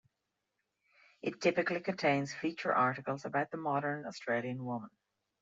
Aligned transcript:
It 1.21 1.39
typically 1.41 1.79
contains 1.79 2.33
feature 2.33 2.73
articles 2.73 3.23
about 3.23 3.51
the 3.51 3.57
modern 3.57 4.07
Australian 4.07 4.65
woman. 4.65 4.89